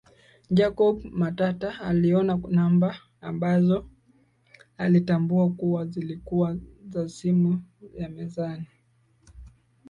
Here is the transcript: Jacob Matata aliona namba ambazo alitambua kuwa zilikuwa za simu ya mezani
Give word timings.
Jacob 0.57 0.99
Matata 1.11 1.79
aliona 1.79 2.37
namba 2.49 2.95
ambazo 3.21 3.89
alitambua 4.77 5.49
kuwa 5.51 5.85
zilikuwa 5.85 6.57
za 6.89 7.09
simu 7.09 7.63
ya 7.93 8.09
mezani 8.09 8.65